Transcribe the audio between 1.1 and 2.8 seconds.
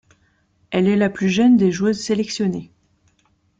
plus jeune des joueuses sélectionnées.